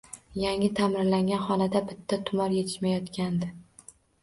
Yangi 0.43 0.69
ta`mirlangan 0.79 1.43
xonaga 1.51 1.83
bitta 1.91 2.21
tumor 2.31 2.59
etishmayotgandi 2.65 3.55